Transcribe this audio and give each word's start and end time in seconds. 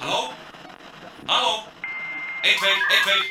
Halló? 0.00 0.32
Halló? 1.26 1.64
Eitt, 2.42 2.56
tveir, 2.58 2.76
eitt, 2.90 3.02
tveir. 3.04 3.22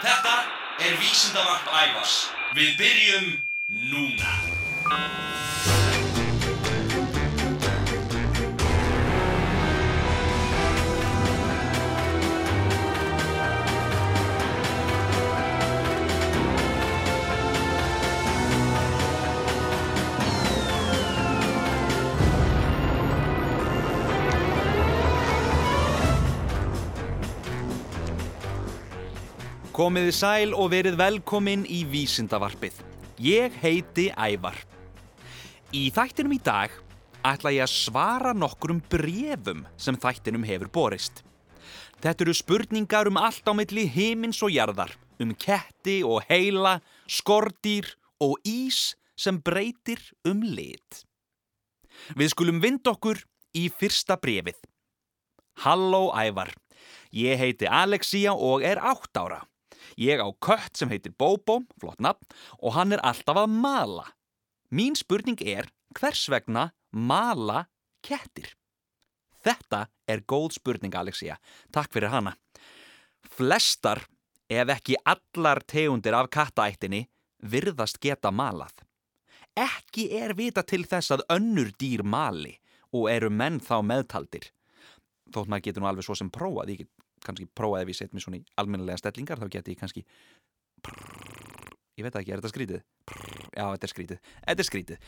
Þetta 0.00 0.34
er 0.86 0.96
vísindavarp 0.98 1.66
ævars. 1.82 2.14
Við 2.58 2.74
byrjum 2.80 3.28
núna. 3.92 4.30
Komiði 29.80 30.10
sæl 30.12 30.50
og 30.52 30.74
verið 30.74 30.98
velkomin 31.00 31.62
í 31.64 31.78
Vísindavarpið. 31.88 32.74
Ég 33.24 33.54
heiti 33.62 34.10
Ævar. 34.12 34.58
Í 35.72 35.86
þættinum 35.96 36.34
í 36.36 36.38
dag 36.44 36.74
ætla 37.24 37.54
ég 37.54 37.64
að 37.64 37.72
svara 37.72 38.34
nokkrum 38.36 38.82
brefum 38.92 39.64
sem 39.80 39.96
þættinum 39.96 40.44
hefur 40.44 40.68
borist. 40.74 41.22
Þetta 41.96 42.26
eru 42.26 42.36
spurningar 42.36 43.08
um 43.08 43.16
allt 43.16 43.48
á 43.48 43.56
milli 43.56 43.86
himins 43.88 44.42
og 44.44 44.52
jarðar, 44.52 44.92
um 45.16 45.32
ketti 45.32 46.02
og 46.04 46.28
heila, 46.28 46.82
skordýr 47.08 47.88
og 48.20 48.36
ís 48.44 48.98
sem 49.16 49.40
breytir 49.40 50.02
um 50.28 50.44
lit. 50.44 51.06
Við 52.20 52.34
skulum 52.34 52.60
vind 52.60 52.84
okkur 52.84 53.24
í 53.56 53.70
fyrsta 53.72 54.20
brefið. 54.20 54.60
Halló 55.64 56.10
Ævar, 56.12 56.52
ég 57.16 57.40
heiti 57.40 57.64
Alexia 57.64 58.36
og 58.36 58.60
er 58.60 58.76
átt 58.76 59.16
ára. 59.16 59.46
Ég 59.96 60.20
á 60.22 60.28
kött 60.38 60.76
sem 60.76 60.90
heitir 60.90 61.14
Bobo, 61.16 61.62
flott 61.80 62.00
nafn, 62.00 62.26
og 62.60 62.74
hann 62.76 62.92
er 62.92 63.02
alltaf 63.06 63.38
að 63.42 63.54
mala. 63.54 64.06
Mín 64.70 64.94
spurning 64.98 65.40
er 65.42 65.70
hvers 65.98 66.28
vegna 66.30 66.70
mala 66.92 67.66
kettir? 68.06 68.54
Þetta 69.40 69.86
er 70.06 70.22
góð 70.28 70.58
spurning, 70.58 70.94
Alexia. 70.94 71.38
Takk 71.72 71.92
fyrir 71.94 72.12
hana. 72.12 72.36
Flestar, 73.24 74.04
ef 74.50 74.68
ekki 74.76 74.98
allar 75.08 75.62
tegundir 75.64 76.14
af 76.16 76.30
kattaættinni, 76.30 77.06
virðast 77.40 78.00
geta 78.02 78.30
malað. 78.30 78.84
Ekki 79.56 80.10
er 80.14 80.36
vita 80.38 80.62
til 80.62 80.84
þess 80.86 81.16
að 81.16 81.24
önnur 81.32 81.72
dýr 81.80 82.04
mali 82.04 82.58
og 82.94 83.08
eru 83.10 83.30
menn 83.30 83.58
þá 83.62 83.80
meðtaldir. 83.86 84.50
Þótt 85.30 85.50
maður 85.50 85.66
getur 85.66 85.82
nú 85.82 85.90
alveg 85.90 86.06
svo 86.06 86.16
sem 86.18 86.30
prófað, 86.32 86.74
ég 86.74 86.82
get 86.84 86.99
kannski 87.24 87.48
prófað 87.56 87.84
ef 87.84 87.92
ég 87.92 87.98
set 87.98 88.14
mér 88.14 88.24
svona 88.24 88.40
í 88.40 88.46
almennilega 88.60 89.00
stellingar 89.00 89.40
þá 89.40 89.48
geti 89.56 89.74
ég 89.74 89.80
kannski 89.80 90.04
prrr, 90.84 91.74
ég 91.98 92.06
veit 92.06 92.16
ekki, 92.20 92.32
er 92.32 92.40
þetta 92.40 92.52
skrítið? 92.54 92.86
Prrr, 93.08 93.42
já, 93.52 93.64
þetta 93.64 93.86
er 93.86 93.94
skrítið, 93.94 94.18
þetta 94.46 94.64
er 94.64 94.70
skrítið. 94.70 94.98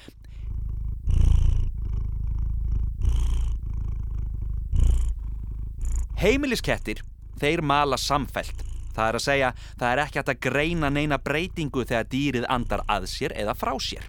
Heimiliskettir 6.23 7.03
þeir 7.43 7.65
mala 7.67 7.99
samfelt 7.99 8.63
það 8.93 9.09
er 9.09 9.19
að 9.19 9.25
segja, 9.25 9.51
það 9.81 9.89
er 9.93 10.03
ekki 10.05 10.21
hægt 10.21 10.33
að 10.33 10.43
greina 10.47 10.91
neina 10.93 11.19
breytingu 11.19 11.87
þegar 11.89 12.11
dýrið 12.13 12.49
andar 12.53 12.85
að 12.91 13.09
sér 13.11 13.35
eða 13.41 13.57
frá 13.59 13.73
sér. 13.81 14.05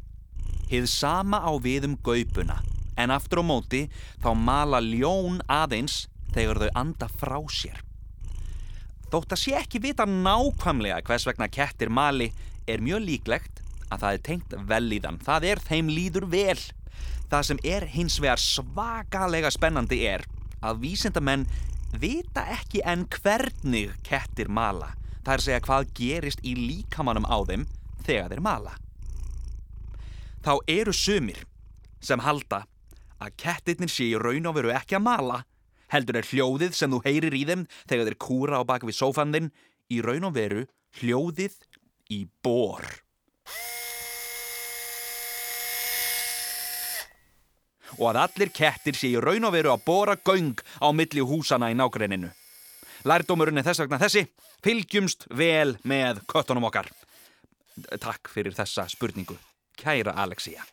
Hið 0.69 0.89
sama 0.91 1.39
á 1.43 1.51
við 1.61 1.87
um 1.89 1.95
gaupuna. 2.03 2.59
En 2.99 3.13
aftur 3.13 3.41
á 3.41 3.43
móti 3.45 3.87
þá 4.21 4.33
mala 4.37 4.83
ljón 4.83 5.41
aðeins 5.49 6.03
þegar 6.35 6.61
þau 6.61 6.69
anda 6.83 7.09
frá 7.09 7.39
sér 7.49 7.81
Þótt 9.13 9.35
að 9.35 9.41
sé 9.43 9.51
ekki 9.53 9.77
vita 9.77 10.07
nákvæmlega 10.09 11.03
hvers 11.05 11.27
vegna 11.27 11.45
kettir 11.53 11.91
mali 11.93 12.31
er 12.65 12.81
mjög 12.81 13.03
líklegt 13.05 13.59
að 13.93 13.99
það 14.01 14.15
er 14.15 14.23
tengt 14.25 14.55
vel 14.71 14.87
í 14.89 14.97
þann. 15.03 15.19
Það 15.21 15.45
er 15.51 15.61
þeim 15.67 15.91
líður 15.93 16.25
vel. 16.31 16.63
Það 17.29 17.45
sem 17.45 17.61
er 17.75 17.85
hins 17.93 18.15
vegar 18.23 18.41
svakalega 18.41 19.51
spennandi 19.53 19.99
er 20.09 20.25
að 20.65 20.81
vísindamenn 20.87 21.45
vita 21.93 22.47
ekki 22.55 22.81
enn 22.89 23.05
hvernig 23.19 23.93
kettir 24.01 24.49
mala. 24.49 24.95
Það 25.21 25.33
er 25.35 25.37
að 25.37 25.45
segja 25.45 25.63
hvað 25.69 25.93
gerist 26.01 26.41
í 26.41 26.57
líkamannum 26.57 27.29
á 27.29 27.37
þeim 27.45 27.69
þegar 28.07 28.33
þeir 28.33 28.45
mala. 28.49 28.75
Þá 30.41 30.53
eru 30.73 30.97
sumir 30.97 31.45
sem 32.01 32.25
halda 32.25 32.63
að 33.21 33.37
kettirnir 33.45 33.93
sé 33.93 34.09
í 34.09 34.17
raun 34.17 34.49
og 34.49 34.57
veru 34.57 34.73
ekki 34.73 34.97
að 34.97 35.05
mala 35.05 35.43
heldur 35.93 36.19
er 36.19 36.27
hljóðið 36.27 36.75
sem 36.77 36.91
þú 36.91 37.01
heyrir 37.05 37.37
í 37.37 37.45
þeim 37.49 37.67
þegar 37.85 38.09
þeir 38.09 38.19
kúra 38.25 38.61
á 38.61 38.63
bak 38.67 38.85
við 38.87 38.97
sófan 38.97 39.33
þinn 39.35 39.53
í 39.93 40.01
raun 40.01 40.29
og 40.29 40.35
veru 40.35 40.65
hljóðið 40.99 41.57
í 42.13 42.25
bor. 42.43 42.85
Og 48.01 48.09
að 48.09 48.21
allir 48.23 48.49
kettir 48.53 48.97
sé 48.97 49.11
í 49.13 49.21
raun 49.21 49.45
og 49.45 49.53
veru 49.53 49.73
að 49.73 49.83
bora 49.85 50.15
göng 50.17 50.57
á 50.81 50.89
milli 50.95 51.21
húsana 51.21 51.69
í 51.69 51.77
nágrenninu. 51.77 52.31
Lærdómurinn 53.03 53.59
er 53.59 53.67
þess 53.67 53.83
vegna 53.83 53.99
þessi, 54.01 54.23
fylgjumst 54.63 55.27
vel 55.35 55.75
með 55.83 56.23
köttunum 56.31 56.69
okkar. 56.69 56.87
Takk 57.99 58.31
fyrir 58.31 58.55
þessa 58.55 58.87
spurningu, 58.89 59.35
kæra 59.77 60.15
Alexia. 60.23 60.63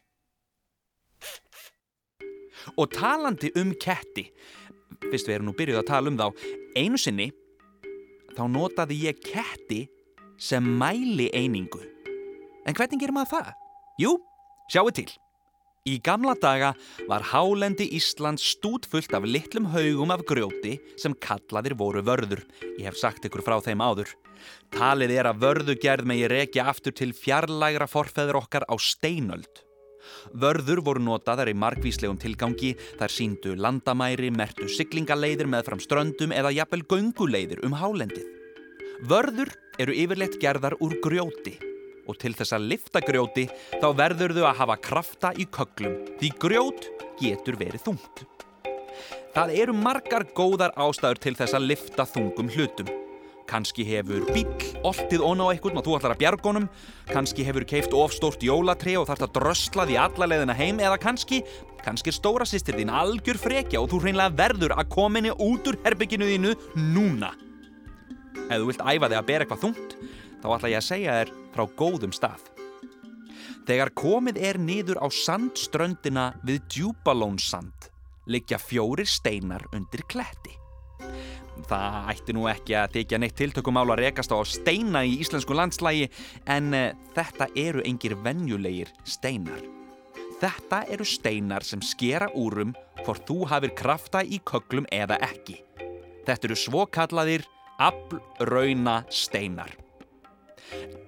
Og 2.77 2.91
talandi 2.93 3.51
um 3.59 3.73
ketti, 3.81 4.29
fyrst 5.09 5.29
við 5.29 5.39
erum 5.39 5.51
nú 5.51 5.57
byrjuð 5.59 5.81
að 5.83 5.89
tala 5.91 6.13
um 6.13 6.19
þá, 6.21 6.27
einu 6.77 7.01
sinni 7.01 7.31
þá 8.37 8.45
notaði 8.51 9.01
ég 9.07 9.25
ketti 9.25 9.85
sem 10.41 10.65
mæli 10.65 11.29
einingu. 11.37 11.83
En 12.67 12.77
hvernig 12.77 13.01
gerir 13.01 13.17
maður 13.17 13.35
það? 13.35 13.51
Jú, 14.01 14.15
sjáu 14.73 14.89
til. 14.95 15.09
Í 15.89 15.97
gamla 16.05 16.35
daga 16.37 16.75
var 17.09 17.25
hálendi 17.31 17.87
Ísland 17.97 18.41
stútfullt 18.41 19.15
af 19.17 19.25
litlum 19.25 19.71
haugum 19.73 20.13
af 20.13 20.27
grjóti 20.29 20.75
sem 21.01 21.15
kallaðir 21.25 21.73
voru 21.81 22.03
vörður. 22.05 22.45
Ég 22.77 22.91
hef 22.91 22.99
sagt 23.01 23.25
ykkur 23.25 23.45
frá 23.47 23.57
þeim 23.65 23.81
áður. 23.81 24.13
Talið 24.77 25.17
er 25.17 25.31
að 25.31 25.41
vörðugerð 25.41 26.09
megi 26.13 26.29
rekja 26.29 26.69
aftur 26.69 26.93
til 26.97 27.15
fjarlægra 27.17 27.89
forfeður 27.89 28.43
okkar 28.43 28.69
á 28.69 28.77
steinöld. 28.77 29.65
Vörður 30.33 30.83
voru 30.87 31.05
notaðar 31.05 31.51
í 31.53 31.57
margvíslegum 31.57 32.19
tilgangi, 32.21 32.75
þar 33.01 33.15
síndu 33.15 33.55
landamæri, 33.57 34.31
mertu 34.35 34.69
siglingaleiðir 34.69 35.51
með 35.51 35.67
fram 35.71 35.83
ströndum 35.83 36.35
eða 36.37 36.55
jafnvel 36.57 36.85
gönguleiðir 36.91 37.65
um 37.67 37.77
hálendið. 37.79 38.29
Vörður 39.09 39.55
eru 39.81 39.97
yfirleitt 39.97 40.37
gerðar 40.43 40.77
úr 40.85 40.99
grjóti 41.01 41.57
og 42.11 42.19
til 42.21 42.35
þess 42.37 42.57
að 42.57 42.67
lifta 42.73 43.01
grjóti 43.05 43.47
þá 43.81 43.89
verður 43.97 44.35
þau 44.37 44.45
að 44.49 44.59
hafa 44.61 44.77
krafta 44.83 45.31
í 45.39 45.47
köglum 45.53 45.97
því 46.21 46.33
grjót 46.43 46.89
getur 47.21 47.59
verið 47.61 47.87
þungt. 47.87 48.25
Það 49.31 49.53
eru 49.63 49.77
margar 49.77 50.27
góðar 50.35 50.75
ástæður 50.75 51.23
til 51.23 51.37
þess 51.39 51.55
að 51.55 51.69
lifta 51.71 52.07
þungum 52.09 52.51
hlutum. 52.51 52.91
Kanski 53.51 53.83
hefur 53.83 54.23
bíl, 54.31 54.47
oltið 54.87 55.25
ón 55.27 55.43
á 55.43 55.51
einhvern 55.51 55.81
og 55.81 55.87
þú 55.87 55.97
ætlar 55.97 56.15
að 56.15 56.21
bjargónum. 56.23 56.69
Kanski 57.11 57.43
hefur 57.43 57.67
keift 57.67 57.95
ofstórt 57.97 58.45
jólatri 58.47 58.95
og 59.01 59.09
þarf 59.09 59.27
að 59.27 59.33
drösla 59.41 59.87
því 59.89 59.97
alla 59.99 60.29
leiðina 60.31 60.55
heim. 60.55 60.79
Eða 60.79 61.01
kannski, 61.03 61.41
kannski 61.83 62.13
er 62.13 62.17
stóra 62.17 62.47
sýstir 62.47 62.79
þín 62.79 62.93
algjör 62.95 63.41
frekja 63.43 63.83
og 63.83 63.91
þú 63.91 64.05
hreinlega 64.05 64.37
verður 64.39 64.77
að 64.79 64.93
kominni 64.95 65.35
út 65.35 65.67
úr 65.67 65.81
herbygginu 65.83 66.31
þínu 66.31 66.55
núna. 66.95 67.33
Ef 68.47 68.55
þú 68.55 68.71
vilt 68.71 68.87
æfa 68.87 69.11
þig 69.11 69.19
að 69.19 69.29
bera 69.33 69.47
eitthvað 69.47 69.65
þungt, 69.67 69.99
þá 70.39 70.49
ætla 70.55 70.71
ég 70.71 70.79
að 70.79 70.87
segja 70.87 71.19
þér 71.19 71.35
frá 71.57 71.65
góðum 71.83 72.15
stað. 72.15 72.47
Þegar 73.67 73.93
komið 73.99 74.39
er 74.47 74.59
niður 74.63 75.03
á 75.03 75.07
sandströndina 75.11 76.31
við 76.47 76.63
djúbalónsand, 76.71 77.91
liggja 78.31 78.59
fjórir 78.63 79.11
steinar 79.11 79.67
undir 79.75 80.07
kletti. 80.11 80.55
Það 81.69 82.09
ætti 82.15 82.35
nú 82.37 82.47
ekki 82.51 82.77
að 82.79 82.95
þykja 82.97 83.21
neitt 83.21 83.37
tiltökumál 83.39 83.89
að 83.93 84.03
rekast 84.05 84.33
á 84.33 84.39
steina 84.47 85.03
í 85.07 85.19
íslensku 85.21 85.57
landslægi 85.57 86.09
en 86.51 86.73
uh, 86.77 86.87
þetta 87.17 87.51
eru 87.59 87.85
engir 87.87 88.17
venjulegir 88.25 88.93
steinar. 89.05 89.61
Þetta 90.41 90.85
eru 90.89 91.05
steinar 91.05 91.67
sem 91.67 91.83
skera 91.85 92.31
úrum 92.33 92.73
hvort 93.05 93.27
þú 93.29 93.45
hafir 93.51 93.75
krafta 93.77 94.23
í 94.25 94.41
köglum 94.49 94.89
eða 94.95 95.19
ekki. 95.27 95.59
Þetta 96.25 96.49
eru 96.49 96.57
svokallaðir 96.57 97.47
aflrauna 97.81 99.03
steinar. 99.13 99.73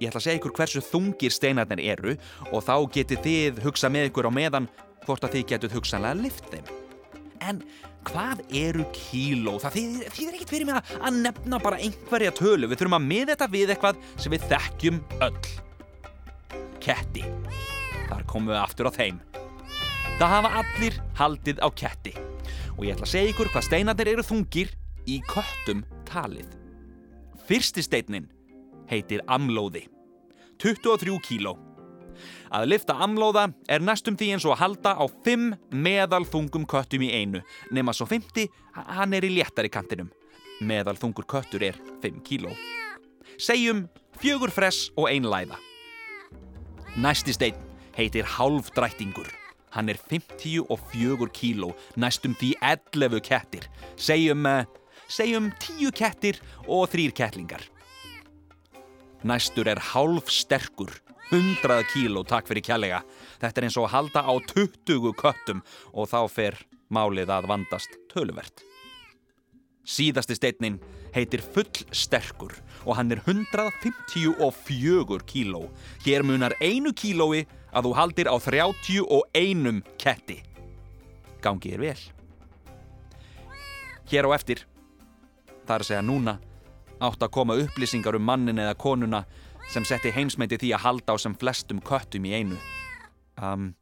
Ég 0.01 0.11
ætla 0.11 0.19
að 0.19 0.25
segja 0.27 0.41
ykkur 0.41 0.55
hversu 0.57 0.83
þungir 0.83 1.33
steinarnir 1.33 1.83
eru 1.95 2.17
og 2.51 2.65
þá 2.67 2.75
getið 2.97 3.25
þið 3.27 3.61
hugsa 3.67 3.91
með 3.93 4.11
ykkur 4.11 4.29
á 4.29 4.33
meðan 4.35 4.69
hvort 5.07 5.25
að 5.27 5.37
þið 5.37 5.49
getuð 5.53 5.77
hugsanlega 5.79 6.19
lift 6.19 6.49
þeim. 6.51 6.71
En 7.43 7.63
hvað 8.09 8.43
eru 8.63 8.87
kíló? 8.97 9.57
Það 9.63 9.77
þýðir, 9.79 10.09
þýðir 10.17 10.37
ekkert 10.39 10.55
fyrir 10.55 10.69
mig 10.69 10.79
að, 10.79 10.95
að 10.99 11.21
nefna 11.27 11.61
bara 11.63 11.81
einhverja 11.83 12.35
tölu. 12.39 12.71
Við 12.71 12.83
þurfum 12.83 12.99
að 12.99 13.07
miða 13.11 13.31
þetta 13.35 13.51
við 13.53 13.75
eitthvað 13.75 14.03
sem 14.17 14.35
við 14.35 14.49
þekkjum 14.53 15.01
öll. 15.29 15.43
Ketti. 16.83 17.25
Þar 18.11 18.27
komum 18.29 18.53
við 18.53 18.61
aftur 18.63 18.91
á 18.91 18.93
þeim. 18.95 19.23
Það 20.19 20.35
hafa 20.37 20.53
allir 20.61 21.01
haldið 21.19 21.63
á 21.65 21.69
ketti 21.73 22.13
og 22.77 22.85
ég 22.87 22.95
ætla 22.95 23.07
að 23.07 23.13
segja 23.13 23.33
ykkur 23.33 23.51
hvað 23.53 23.67
steinarnir 23.67 24.11
eru 24.13 24.25
þungir 24.27 24.71
í 25.09 25.19
köttum 25.29 25.83
talið. 26.09 26.49
Fyrsti 27.49 27.85
steinin 27.85 28.29
heitir 28.91 29.23
amlóði, 29.31 29.87
23 30.63 31.19
kíló. 31.27 31.57
Að 32.53 32.69
lifta 32.73 32.97
amlóða 33.05 33.49
er 33.69 33.85
næstum 33.85 34.17
því 34.19 34.33
eins 34.35 34.47
og 34.49 34.57
að 34.57 34.63
halda 34.63 34.95
á 34.99 35.05
5 35.27 35.49
meðalþungum 35.73 36.67
köttum 36.71 37.05
í 37.07 37.11
einu, 37.13 37.43
nema 37.71 37.95
svo 37.97 38.07
50, 38.11 38.49
hann 38.75 39.17
er 39.17 39.27
í 39.27 39.33
léttari 39.37 39.73
kantinum. 39.73 40.13
Meðalþungur 40.63 41.27
köttur 41.27 41.65
er 41.67 41.79
5 42.03 42.23
kíló. 42.27 42.55
Segjum 43.41 43.87
fjögur 44.21 44.53
fress 44.55 44.91
og 44.97 45.09
ein 45.11 45.27
læða. 45.27 45.59
Næsti 46.97 47.33
stein 47.33 47.57
heitir 47.97 48.27
hálfdrættingur. 48.29 49.29
Hann 49.73 49.89
er 49.89 49.97
54 49.97 51.29
kíló, 51.33 51.73
næstum 51.97 52.35
því 52.37 52.53
11 52.61 53.21
kettir. 53.25 53.69
Segjum, 53.97 54.45
uh, 54.45 54.65
segjum 55.09 55.49
10 55.61 55.93
kettir 55.97 56.41
og 56.69 56.91
3 56.93 57.09
kettlingar. 57.17 57.65
Næstur 59.25 59.71
er 59.71 59.81
hálf 59.81 60.29
sterkur, 60.29 60.93
100 61.33 61.87
kíló 61.89 62.21
takk 62.29 62.51
fyrir 62.51 62.65
kjallega. 62.67 63.01
Þetta 63.41 63.61
er 63.61 63.67
eins 63.67 63.79
og 63.81 63.87
að 63.89 63.95
halda 63.95 64.23
á 64.29 64.33
20 64.53 65.15
köttum 65.17 65.63
og 65.97 66.11
þá 66.11 66.21
fer 66.29 66.59
málið 66.93 67.33
að 67.33 67.49
vandast 67.49 67.95
töluvert. 68.13 68.61
Síðasti 69.83 70.37
steinin 70.37 70.77
heitir 71.15 71.41
full 71.41 71.87
sterkur 71.89 72.53
og 72.85 72.99
hann 72.99 73.15
er 73.15 73.23
154 73.25 75.25
kíló. 75.27 75.71
Hér 76.05 76.23
munar 76.23 76.53
einu 76.61 76.93
kílói 76.93 77.47
að 77.73 77.89
þú 77.89 77.95
haldir 77.97 78.29
á 78.29 78.37
31 78.37 79.81
ketti. 79.97 80.43
Gangi 81.43 81.73
er 81.73 81.81
vel. 81.81 82.03
Hér 84.13 84.29
á 84.29 84.31
eftir, 84.37 84.67
það 85.65 85.75
er 85.75 85.83
að 85.83 85.89
segja 85.89 86.05
núna, 86.05 86.37
átt 87.01 87.25
að 87.25 87.33
koma 87.33 87.57
upplýsingar 87.57 88.19
um 88.19 88.29
mannin 88.29 88.61
eða 88.61 88.77
konuna 88.77 89.23
sem 89.71 89.85
setti 89.87 90.13
heimsmeiti 90.15 90.59
því 90.61 90.73
að 90.77 90.85
halda 90.87 91.15
á 91.15 91.17
sem 91.23 91.35
flestum 91.39 91.81
köttum 91.85 92.27
í 92.29 92.35
einu. 92.35 92.59
Um, 93.41 93.73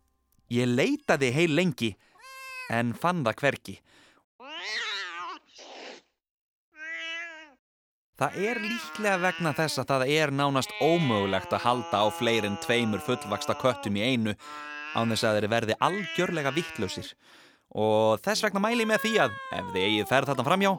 ég 0.52 0.68
leitaði 0.68 1.32
heil 1.34 1.54
lengi 1.54 1.94
en 2.70 2.92
fann 2.94 3.24
það 3.26 3.40
hverki. 3.42 3.76
Það 8.20 8.34
er 8.44 8.58
líklega 8.60 9.16
vegna 9.22 9.54
þess 9.56 9.80
að 9.80 9.92
það 9.94 10.10
er 10.12 10.32
nánast 10.36 10.72
ómögulegt 10.84 11.54
að 11.56 11.62
halda 11.64 12.02
á 12.04 12.06
fleirin 12.12 12.58
tveimur 12.60 13.00
fullvaksta 13.00 13.56
köttum 13.56 13.96
í 13.96 14.04
einu 14.04 14.34
án 14.92 15.08
þess 15.14 15.24
að 15.24 15.38
þeir 15.38 15.48
verði 15.54 15.76
algjörlega 15.86 16.52
vittlausir. 16.52 17.08
Og 17.80 18.20
þess 18.20 18.44
vegna 18.44 18.60
mæli 18.60 18.84
ég 18.84 18.90
með 18.90 19.06
því 19.06 19.14
að 19.24 19.38
ef 19.56 19.72
þið 19.72 19.86
eigið 19.86 20.10
ferð 20.10 20.32
þarna 20.32 20.48
framjá, 20.50 20.72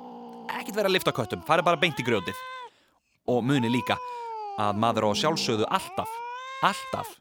ekkit 0.59 0.77
vera 0.77 0.91
að 0.91 0.95
lifta 0.99 1.15
köttum, 1.17 1.45
farið 1.47 1.69
bara 1.71 1.81
beint 1.81 2.01
í 2.03 2.05
grjótið. 2.05 2.45
Og 3.31 3.41
muni 3.47 3.73
líka 3.73 3.97
að 4.59 4.79
maður 4.83 5.07
á 5.07 5.11
sjálfsögðu 5.21 5.67
alltaf, 5.69 6.11
alltaf 6.65 7.15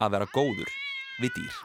að 0.00 0.16
vera 0.16 0.28
góður 0.32 0.70
við 1.20 1.36
dýr. 1.38 1.62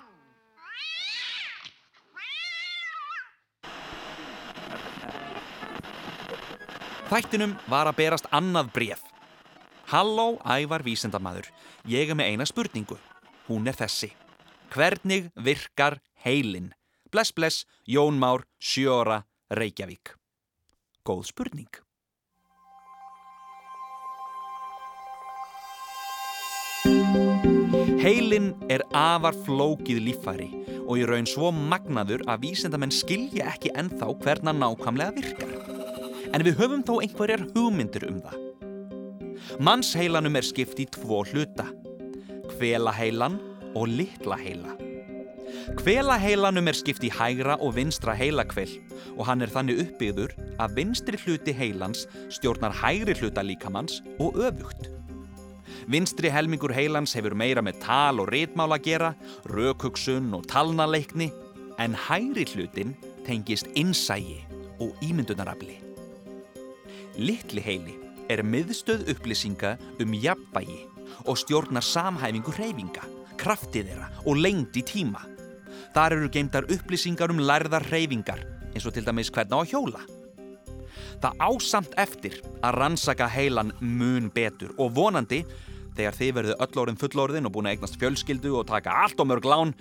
Þættinum 7.09 7.55
var 7.65 7.89
að 7.89 7.97
berast 8.03 8.27
annað 8.29 8.67
bref. 8.75 8.99
Halló, 9.89 10.37
ævar 10.45 10.83
vísendamadur. 10.85 11.47
Ég 11.89 12.11
er 12.11 12.17
með 12.17 12.35
eina 12.35 12.45
spurningu. 12.45 12.99
Hún 13.47 13.65
er 13.65 13.73
þessi. 13.79 14.11
Hvernig 14.69 15.31
virkar 15.33 15.97
heilin? 16.21 16.69
Bless, 17.09 17.33
bless, 17.33 17.65
Jón 17.89 18.21
Már, 18.21 18.45
sjóra, 18.61 19.23
Reykjavík. 19.49 20.13
Góð 21.01 21.31
spurning. 21.31 21.81
Heilin 27.99 28.53
er 28.71 28.79
afar 28.95 29.35
flókið 29.43 29.97
líffæri 30.05 30.45
og 30.85 31.01
í 31.01 31.03
raun 31.03 31.25
svo 31.27 31.49
magnaður 31.51 32.21
að 32.31 32.45
vísendamenn 32.45 32.93
skilja 32.95 33.49
ekki 33.51 33.73
ennþá 33.75 34.07
hverna 34.21 34.53
nákvæmlega 34.55 35.15
virkar 35.17 35.49
en 36.31 36.45
við 36.47 36.61
höfum 36.61 36.85
þó 36.87 36.93
einhverjar 37.01 37.43
hugmyndir 37.51 38.05
um 38.07 38.21
það. 38.23 38.37
Mannsheilanum 39.59 40.37
er 40.39 40.47
skipt 40.47 40.79
í 40.79 40.85
tvo 40.95 41.25
hluta, 41.27 41.65
kvelaheilan 42.53 43.35
og 43.75 43.91
litlaheila. 43.91 44.77
Kvelaheilanum 45.81 46.71
er 46.71 46.79
skipt 46.79 47.03
í 47.03 47.11
hægra 47.11 47.57
og 47.59 47.75
vinstra 47.75 48.15
heilakvel 48.15 48.77
og 49.17 49.25
hann 49.27 49.43
er 49.43 49.51
þannig 49.51 49.83
uppbyggður 49.83 50.37
að 50.55 50.79
vinstri 50.79 51.19
hluti 51.25 51.57
heilans 51.57 52.07
stjórnar 52.31 52.79
hægri 52.79 53.17
hluta 53.19 53.43
líkamanns 53.43 53.99
og 54.23 54.39
öfugt. 54.39 54.87
Vinstri 55.87 56.31
helmingur 56.33 56.73
heilans 56.75 57.13
hefur 57.15 57.35
meira 57.37 57.63
með 57.63 57.79
tal 57.85 58.19
og 58.19 58.31
ritmál 58.33 58.73
að 58.75 58.83
gera, 58.89 59.13
rökhugsun 59.47 60.33
og 60.35 60.47
talnaleikni, 60.51 61.29
en 61.79 61.95
hægri 61.95 62.45
hlutin 62.51 62.95
tengist 63.27 63.69
innsægi 63.79 64.41
og 64.83 64.91
ímyndunarafli. 65.05 65.77
Littli 67.19 67.63
heili 67.63 67.95
er 68.29 68.43
miðstöð 68.43 69.07
upplýsinga 69.13 69.77
um 70.03 70.13
jafnvægi 70.13 70.83
og 71.25 71.39
stjórnar 71.39 71.83
samhæfingu 71.83 72.53
hreyfinga, 72.55 73.03
kraftið 73.39 73.91
þeirra 73.91 74.09
og 74.25 74.39
lengd 74.43 74.77
í 74.77 74.85
tíma. 74.85 75.23
Þar 75.95 76.19
eru 76.19 76.29
geimtar 76.31 76.67
upplýsingar 76.69 77.31
um 77.33 77.41
lærðar 77.41 77.87
hreyfingar, 77.89 78.43
eins 78.73 78.85
og 78.85 78.95
til 78.95 79.07
dæmis 79.07 79.31
hvernig 79.33 79.55
á 79.55 79.63
hjóla. 79.71 80.18
Það 81.19 81.41
ásamt 81.43 81.95
eftir 81.99 82.37
að 82.63 82.77
rannsaka 82.79 83.27
heilan 83.27 83.73
mun 83.79 84.29
betur 84.31 84.71
og 84.79 84.93
vonandi, 84.95 85.41
þegar 85.97 86.15
þið 86.15 86.35
verðu 86.37 86.59
öllorðin 86.63 86.99
fullorðin 87.01 87.49
og 87.49 87.55
búin 87.55 87.67
að 87.67 87.75
eignast 87.75 87.97
fjölskyldu 87.99 88.53
og 88.55 88.69
taka 88.69 88.93
allt 89.03 89.19
og 89.19 89.27
mörg 89.27 89.47
lán, 89.47 89.73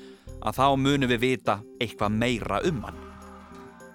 að 0.42 0.58
þá 0.58 0.66
munum 0.82 1.10
við 1.12 1.22
vita 1.22 1.60
eitthvað 1.78 2.16
meira 2.18 2.58
um 2.66 2.82
hann. 2.86 2.98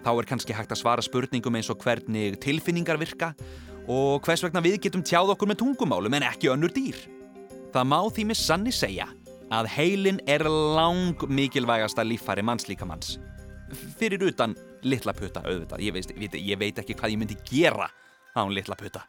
Þá 0.04 0.12
er 0.14 0.28
kannski 0.28 0.56
hægt 0.56 0.72
að 0.76 0.82
svara 0.82 1.04
spurningum 1.04 1.56
eins 1.60 1.72
og 1.72 1.84
hvernig 1.84 2.40
tilfinningar 2.44 3.00
virka 3.00 3.34
og 3.92 4.24
hvers 4.24 4.44
vegna 4.44 4.64
við 4.64 4.82
getum 4.86 5.04
tjáð 5.04 5.34
okkur 5.36 5.52
með 5.52 5.62
tungumálum 5.64 6.16
en 6.16 6.28
ekki 6.28 6.52
önnur 6.52 6.72
dýr. 6.76 6.98
Það 7.76 7.90
má 7.92 8.00
því 8.08 8.28
með 8.30 8.40
sanni 8.40 8.74
segja 8.76 9.08
að 9.54 9.70
heilin 9.76 10.20
er 10.28 10.44
lang 10.48 11.24
mikilvægasta 11.28 12.06
líffæri 12.08 12.44
mannslíkamanns. 12.46 13.18
Fyrir 14.00 14.24
utan 14.28 14.56
litla 14.88 15.14
putta 15.18 15.44
auðvitað, 15.46 15.84
ég, 15.84 15.96
veist, 15.96 16.14
ég, 16.18 16.38
ég 16.40 16.60
veit 16.60 16.80
ekki 16.82 16.96
hvað 17.00 17.16
ég 17.16 17.22
myndi 17.22 17.38
gera 17.48 17.90
á 18.34 18.40
hún 18.42 18.56
litla 18.56 18.78
putta. 18.80 19.06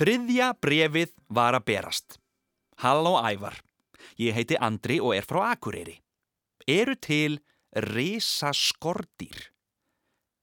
Þriðja 0.00 0.52
brefið 0.62 1.10
var 1.28 1.58
að 1.58 1.66
berast. 1.68 2.20
Halló 2.80 3.18
ævar, 3.20 3.58
ég 4.16 4.36
heiti 4.36 4.56
Andri 4.56 4.96
og 5.02 5.12
er 5.16 5.26
frá 5.28 5.50
Akureyri 5.50 5.98
eru 6.70 6.96
til 7.00 7.38
risaskortýr. 7.76 9.50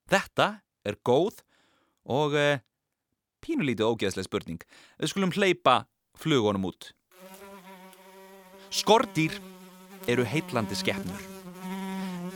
Þetta 0.07 0.47
er 0.87 0.99
góð 1.05 1.41
og 2.07 2.37
uh, 2.37 2.59
pínulítið 3.43 3.89
ógeðslega 3.91 4.27
spurning. 4.27 4.61
Við 4.99 5.11
skulum 5.11 5.33
hleypa 5.35 5.81
flugunum 6.17 6.69
út. 6.71 6.91
Skortýr 8.71 9.35
eru 10.07 10.27
heitlandi 10.27 10.75
skeppnur. 10.75 11.36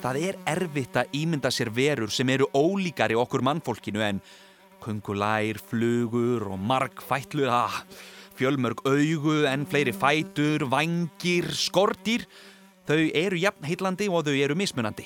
Það 0.02 0.22
er 0.28 0.40
erfitt 0.50 0.96
að 0.98 1.12
ímynda 1.14 1.52
sér 1.54 1.70
verur 1.74 2.10
sem 2.10 2.30
eru 2.34 2.48
ólíkari 2.58 3.18
okkur 3.18 3.44
mannfólkinu 3.46 4.02
en 4.02 4.22
kungulær, 4.82 5.60
flugur 5.62 6.48
og 6.50 6.58
margfætlur, 6.58 7.52
ah, 7.54 7.84
fjölmörg 8.34 8.82
augu 8.82 9.44
en 9.46 9.68
fleiri 9.70 9.94
fætur, 9.94 10.66
vangir, 10.72 11.52
skortýr 11.54 12.26
Þau 12.90 12.98
eru 13.16 13.38
jafn 13.40 13.64
heitlandi 13.64 14.08
og 14.10 14.26
þau 14.26 14.34
eru 14.36 14.56
mismunandi. 14.58 15.06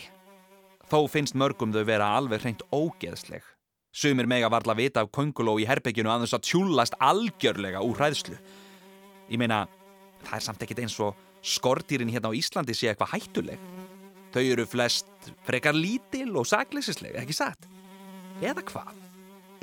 Þó 0.90 1.04
finnst 1.12 1.36
mörgum 1.38 1.74
þau 1.76 1.84
vera 1.86 2.08
alveg 2.18 2.42
hreint 2.42 2.64
ógeðsleg. 2.74 3.44
Sumir 3.96 4.26
mega 4.26 4.50
varla 4.52 4.74
vita 4.74 5.04
af 5.04 5.12
konguló 5.14 5.58
í 5.60 5.68
herbygginu 5.68 6.10
að 6.10 6.26
þess 6.26 6.38
að 6.38 6.48
tjúlast 6.50 6.98
algjörlega 7.04 7.84
úr 7.86 8.00
hræðslu. 8.00 8.40
Ég 9.30 9.42
meina, 9.42 9.66
það 10.24 10.38
er 10.40 10.46
samt 10.48 10.66
ekkit 10.66 10.82
eins 10.86 10.98
og 11.04 11.20
skortýrin 11.46 12.10
hérna 12.10 12.32
á 12.32 12.38
Íslandi 12.38 12.74
sé 12.74 12.90
eitthvað 12.90 13.14
hættuleg. 13.14 13.62
Þau 14.36 14.44
eru 14.44 14.66
flest 14.68 15.30
frekar 15.48 15.78
lítil 15.78 16.34
og 16.36 16.48
saglýsisleg, 16.50 17.16
ekki 17.22 17.36
satt? 17.36 17.70
Eða 18.44 18.66
hvað? 18.68 18.98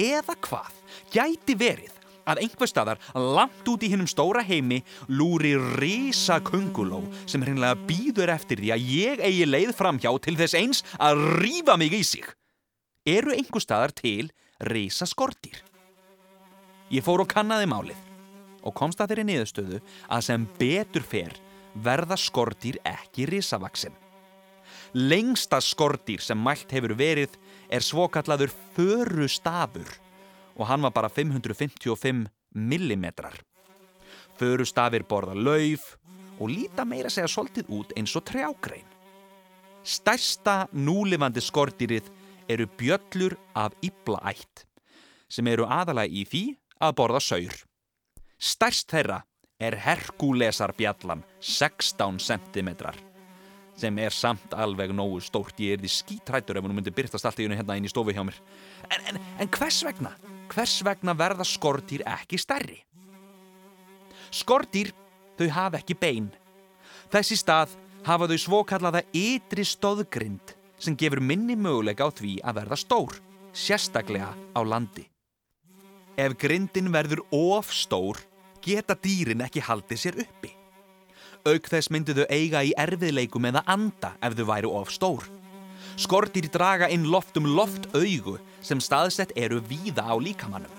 Eða 0.01 0.37
hvað? 0.47 0.79
Gæti 1.13 1.57
verið 1.61 1.99
að 2.25 2.41
einhver 2.47 2.71
staðar 2.71 3.03
langt 3.13 3.69
út 3.69 3.83
í 3.85 3.91
hinnum 3.93 4.09
stóra 4.09 4.41
heimi 4.47 4.79
lúri 5.11 5.53
risa 5.77 6.39
kunguló 6.41 7.03
sem 7.27 7.43
hreinlega 7.45 7.77
býður 7.89 8.33
eftir 8.33 8.63
því 8.63 8.71
að 8.73 8.87
ég 8.95 9.25
eigi 9.27 9.49
leið 9.49 9.75
framhjá 9.77 10.13
til 10.25 10.39
þess 10.39 10.57
eins 10.57 10.83
að 10.97 11.21
rýfa 11.43 11.77
mig 11.77 11.93
í 11.99 12.03
sig. 12.07 12.25
Eru 13.05 13.35
einhver 13.35 13.61
staðar 13.61 13.93
til 13.99 14.31
risa 14.73 15.09
skortýr? 15.11 15.59
Ég 16.93 17.05
fór 17.05 17.25
og 17.25 17.29
kannaði 17.29 17.69
málið 17.69 18.09
og 18.63 18.77
komst 18.79 19.03
að 19.03 19.13
þeirri 19.13 19.29
niðurstöðu 19.29 19.83
að 20.09 20.25
sem 20.29 20.47
betur 20.57 21.05
fer 21.05 21.37
verða 21.75 22.17
skortýr 22.21 22.79
ekki 22.87 23.27
risavaksin. 23.29 24.02
Lengsta 24.93 25.57
skortýr 25.65 26.21
sem 26.21 26.37
mælt 26.37 26.73
hefur 26.75 26.93
verið 26.99 27.39
er 27.73 27.81
svokallaður 27.81 28.53
förustafur 28.77 29.89
og 30.59 30.67
hann 30.69 30.83
var 30.85 30.93
bara 30.93 31.09
555 31.09 32.27
millimetrar. 32.55 33.39
Förustafir 34.37 35.07
borða 35.09 35.35
lauf 35.35 35.97
og 36.39 36.51
líta 36.53 36.85
meira 36.85 37.09
segja 37.11 37.31
svolítið 37.31 37.71
út 37.73 37.95
eins 37.97 38.13
og 38.17 38.27
trjágrein. 38.29 38.89
Stærsta 39.83 40.67
núlifandi 40.73 41.41
skortýrið 41.41 42.11
eru 42.53 42.69
bjöllur 42.79 43.39
af 43.55 43.73
yblaætt 43.83 44.67
sem 45.33 45.49
eru 45.49 45.65
aðalega 45.65 46.13
í 46.13 46.27
því 46.29 46.43
að 46.85 46.97
borða 47.01 47.23
saur. 47.25 47.57
Stærst 48.37 48.93
þeirra 48.93 49.23
er 49.63 49.79
Herkulesarbjallan 49.79 51.25
16 51.41 52.21
cm 52.21 52.75
sem 53.83 53.99
er 54.03 54.15
samt 54.15 54.55
alveg 54.55 54.95
nógu 54.95 55.21
stórt 55.25 55.59
ég 55.63 55.77
er 55.77 55.83
því 55.83 55.93
skítrættur 55.97 56.59
ef 56.59 56.67
hún 56.67 56.77
myndi 56.79 56.95
byrtast 56.95 57.27
allt 57.29 57.43
í 57.43 57.49
hennu 57.49 57.59
hérna 57.59 57.77
inn 57.79 57.89
í 57.89 57.93
stofu 57.93 58.15
hjá 58.15 58.23
mér 58.27 58.39
en, 58.89 59.01
en, 59.13 59.23
en 59.43 59.51
hvers 59.59 59.83
vegna? 59.87 60.15
Hvers 60.53 60.79
vegna 60.87 61.15
verða 61.17 61.47
skortýr 61.49 62.05
ekki 62.07 62.39
stærri? 62.41 62.79
Skortýr, 64.33 64.93
þau 65.37 65.49
hafa 65.53 65.81
ekki 65.83 65.97
bein 65.99 66.31
Þessi 67.13 67.37
stað 67.37 67.75
hafa 68.07 68.25
þau 68.31 68.39
svokallaða 68.41 69.03
ytri 69.13 69.67
stóðgrind 69.69 70.55
sem 70.81 70.97
gefur 70.97 71.21
minni 71.21 71.59
möguleika 71.61 72.09
á 72.09 72.11
því 72.11 72.39
að 72.41 72.57
verða 72.63 72.79
stór, 72.81 73.19
sérstaklega 73.53 74.31
á 74.33 74.61
landi. 74.65 75.05
Ef 76.17 76.39
grindin 76.41 76.89
verður 76.93 77.21
of 77.37 77.69
stór, 77.73 78.17
geta 78.65 78.97
dýrin 78.97 79.45
ekki 79.45 79.61
haldið 79.61 80.01
sér 80.01 80.19
uppi. 80.25 80.55
Auk 81.43 81.67
þess 81.67 81.91
myndu 81.91 82.15
þau 82.15 82.27
eiga 82.31 82.61
í 82.63 82.71
erfiðleikum 82.79 83.49
eða 83.51 83.65
anda 83.67 84.13
ef 84.23 84.37
þau 84.39 84.45
væru 84.47 84.71
of 84.79 84.93
stór. 84.95 85.25
Skortir 85.99 86.47
draga 86.55 86.87
inn 86.89 87.09
loft 87.11 87.37
um 87.37 87.49
loft 87.57 87.89
augu 87.99 88.37
sem 88.63 88.81
staðsett 88.81 89.35
eru 89.37 89.59
víða 89.67 90.07
á 90.07 90.15
líkamannum. 90.23 90.71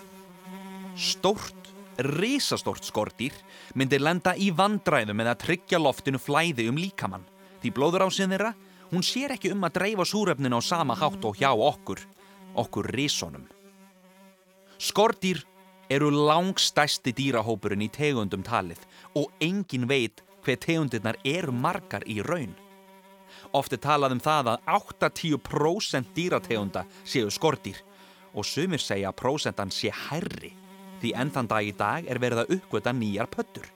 Stórt 0.95 1.69
risastórt 1.99 2.87
skortýr 2.87 3.35
myndir 3.75 4.01
lenda 4.01 4.33
í 4.39 4.49
vandræðum 4.55 5.19
með 5.19 5.33
að 5.33 5.41
tryggja 5.43 5.83
loftinu 5.83 6.21
flæði 6.21 6.69
um 6.71 6.79
líkamann. 6.79 7.27
Því 7.61 7.75
blóður 7.75 8.07
á 8.07 8.09
sin 8.09 8.31
þeirra, 8.33 8.55
hún 8.89 9.03
sér 9.05 9.35
ekki 9.35 9.51
um 9.53 9.67
að 9.67 9.77
dreifa 9.77 10.07
súrefninu 10.07 10.59
á 10.59 10.61
sama 10.63 10.95
hátt 10.95 11.23
og 11.27 11.37
hjá 11.37 11.51
okkur, 11.51 11.99
okkur 12.55 12.89
risonum. 12.95 13.45
Skortýr 14.79 15.43
eru 15.91 16.09
langstæsti 16.09 17.13
dýrahópurinn 17.13 17.83
í 17.83 17.91
tegundum 17.91 18.43
talið 18.43 18.81
og 19.19 19.29
engin 19.43 19.87
veit 19.87 20.23
hver 20.43 20.59
tegundirnar 20.61 21.19
eru 21.23 21.51
margar 21.55 22.05
í 22.07 22.19
raun. 22.25 22.53
Ofti 23.53 23.77
talað 23.77 24.17
um 24.17 24.23
það 24.23 24.53
að 24.53 24.73
8-10% 24.77 26.13
dýrategunda 26.15 26.85
séu 27.03 27.31
skortýr 27.33 27.79
og 28.33 28.45
sumir 28.47 28.81
segja 28.81 29.11
að 29.11 29.19
prósentan 29.21 29.71
sé 29.73 29.91
herri 30.09 30.53
því 31.03 31.11
enn 31.19 31.31
þann 31.35 31.49
dag 31.51 31.67
í 31.67 31.73
dag 31.75 32.07
er 32.07 32.19
verið 32.23 32.43
að 32.43 32.53
uppgöta 32.57 32.93
nýjar 32.95 33.27
pöttur. 33.27 33.67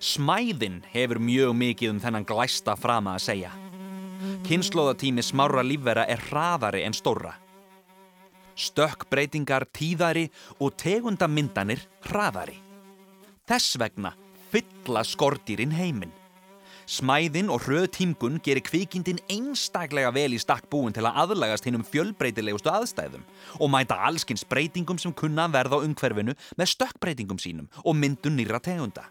Smæðin 0.00 0.80
hefur 0.92 1.20
mjög 1.20 1.54
mikið 1.60 1.94
um 1.94 2.00
þennan 2.00 2.26
glæsta 2.28 2.74
frama 2.80 3.18
að 3.18 3.26
segja. 3.28 3.52
Kynnslóðatími 4.46 5.24
smára 5.24 5.64
lífvera 5.64 6.06
er 6.08 6.22
hraðari 6.30 6.84
en 6.86 6.96
stóra. 6.96 7.34
Stökkbreytingar, 8.54 9.66
tíðari 9.74 10.28
og 10.62 10.76
tegundamyndanir 10.80 11.82
hraðari. 12.06 12.56
Þess 13.44 13.76
vegna 13.82 14.14
fylla 14.54 15.02
skortýrin 15.02 15.74
heiminn. 15.74 16.12
Smæðin 16.84 17.48
og 17.48 17.64
hröð 17.64 17.86
tímgun 17.96 18.36
gerir 18.44 18.62
kvikindin 18.62 19.18
einstaklega 19.32 20.10
vel 20.12 20.36
í 20.36 20.40
stakk 20.40 20.68
búin 20.70 20.92
til 20.92 21.06
að 21.08 21.16
aðlagast 21.22 21.64
hinn 21.64 21.78
um 21.78 21.86
fjölbreytilegustu 21.88 22.68
aðstæðum 22.68 23.24
og 23.56 23.72
mæta 23.72 23.96
allskins 24.04 24.44
breytingum 24.44 25.00
sem 25.00 25.14
kunna 25.16 25.48
verða 25.48 25.80
á 25.80 25.84
umhverfinu 25.86 26.36
með 26.60 26.72
stökkbreytingum 26.74 27.40
sínum 27.40 27.70
og 27.82 27.96
myndun 27.96 28.36
nýra 28.36 28.60
tegunda. 28.60 29.08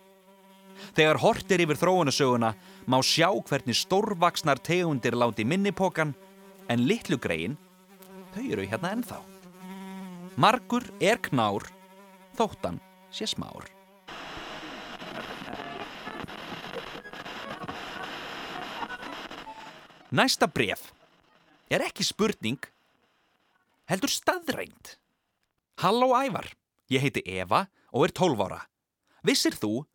Þegar 0.94 1.22
hortir 1.26 1.66
yfir 1.66 1.82
þróunasöguna 1.82 2.54
má 2.86 3.00
sjá 3.02 3.32
hvernig 3.34 3.82
stórvaksnar 3.82 4.62
tegundir 4.62 5.18
láti 5.18 5.46
minnipokan 5.48 6.14
en 6.70 6.88
litlu 6.88 7.18
greiin, 7.18 7.58
þau 8.38 8.44
eru 8.46 8.70
hérna 8.70 8.94
ennþá. 8.94 9.22
Margur 10.38 10.86
er 11.02 11.18
knár, 11.26 11.66
þóttan 12.38 12.78
sé 13.10 13.26
smár. 13.30 13.73
Næsta 20.13 20.46
bref 20.46 20.91
er 21.74 21.82
ekki 21.82 22.05
spurning, 22.05 22.60
heldur 23.89 24.12
staðrænt. 24.13 24.91
Halló 25.82 26.12
Ævar, 26.13 26.51
ég 26.93 27.01
heiti 27.01 27.24
Eva 27.25 27.63
og 27.89 28.05
er 28.05 28.13
12 28.13 28.43
ára. 28.46 28.60
Vissir 29.25 29.58
þú 29.58 29.88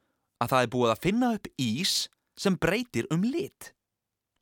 að 0.43 0.51
það 0.51 0.65
er 0.65 0.73
búið 0.73 0.91
að 0.91 1.05
finna 1.05 1.29
upp 1.37 1.47
ís 1.55 1.93
sem 2.35 2.57
breytir 2.59 3.07
um 3.15 3.23
lit? 3.23 3.71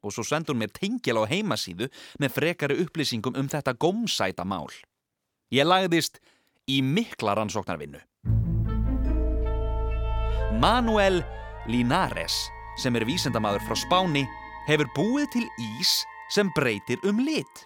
Og 0.00 0.16
svo 0.16 0.24
sendur 0.24 0.56
mér 0.56 0.72
tengil 0.72 1.20
á 1.20 1.28
heimasíðu 1.28 1.90
með 2.24 2.34
frekari 2.38 2.80
upplýsingum 2.80 3.36
um 3.36 3.52
þetta 3.52 3.76
gómsæta 3.76 4.48
mál. 4.48 4.72
Ég 5.52 5.68
lagðist 5.68 6.22
í 6.72 6.80
mikla 6.80 7.36
rannsóknarvinnu. 7.36 8.00
Manuel 10.56 11.20
Linares, 11.68 12.46
sem 12.80 12.96
er 12.96 13.04
vísendamadur 13.04 13.60
frá 13.68 13.76
Spáni, 13.76 14.24
hefur 14.66 14.90
búið 14.96 15.30
til 15.36 15.46
ís 15.62 16.02
sem 16.32 16.50
breytir 16.56 17.02
um 17.06 17.22
lit. 17.22 17.64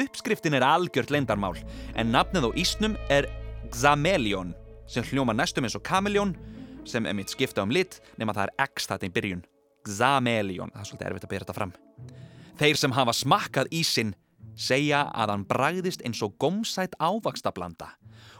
Uppskriftin 0.00 0.56
er 0.56 0.64
algjört 0.66 1.12
leindarmál 1.12 1.58
en 1.94 2.12
nafnið 2.12 2.48
á 2.48 2.50
ísnum 2.58 2.96
er 3.12 3.28
Xamelion 3.74 4.54
sem 4.90 5.04
hljóma 5.04 5.34
næstum 5.36 5.66
eins 5.66 5.76
og 5.76 5.84
Kameleon 5.84 6.34
sem 6.88 7.06
er 7.06 7.16
mitt 7.16 7.32
skipta 7.32 7.62
um 7.64 7.72
lit 7.72 8.00
nema 8.18 8.34
það 8.36 8.50
er 8.50 8.68
X 8.70 8.88
þetta 8.90 9.08
í 9.08 9.14
byrjun. 9.14 9.44
Xamelion, 9.84 10.72
það 10.72 10.80
er 10.80 10.88
svolítið 10.88 11.08
erfitt 11.08 11.26
að 11.26 11.32
byrja 11.32 11.44
þetta 11.44 11.58
fram. 11.58 11.74
Þeir 12.60 12.78
sem 12.80 12.94
hafa 12.96 13.14
smakkað 13.16 13.72
ísin 13.74 14.14
segja 14.54 15.04
að 15.10 15.32
hann 15.32 15.46
bragðist 15.48 16.04
eins 16.06 16.22
og 16.24 16.36
gómsætt 16.40 16.94
ávaxtablanda 17.02 17.90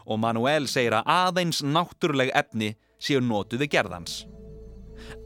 og 0.05 0.21
Manuel 0.21 0.69
segir 0.69 0.95
að 0.95 1.09
aðeins 1.11 1.61
náttúruleg 1.65 2.31
efni 2.37 2.73
séu 3.01 3.21
nótuði 3.21 3.67
gerðans. 3.69 4.23